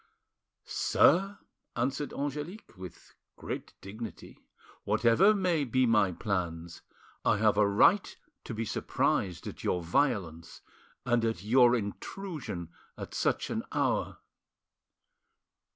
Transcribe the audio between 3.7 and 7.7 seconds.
dignity, "whatever may be my plans, I have a